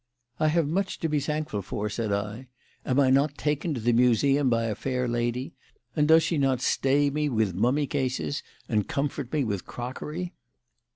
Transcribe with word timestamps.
"I 0.39 0.47
have 0.47 0.67
much 0.67 0.97
to 1.01 1.07
be 1.07 1.19
thankful 1.19 1.61
for," 1.61 1.87
said 1.87 2.11
I. 2.11 2.47
"Am 2.87 2.99
I 2.99 3.11
not 3.11 3.37
taken 3.37 3.75
to 3.75 3.79
the 3.79 3.93
Museum 3.93 4.49
by 4.49 4.63
a 4.63 4.73
fair 4.73 5.07
lady? 5.07 5.53
And 5.95 6.07
does 6.07 6.23
she 6.23 6.39
not 6.39 6.59
stay 6.59 7.11
me 7.11 7.29
with 7.29 7.53
mummy 7.53 7.85
cases 7.85 8.41
and 8.67 8.87
comfort 8.87 9.31
me 9.31 9.43
with 9.43 9.67
crockery?" 9.67 10.33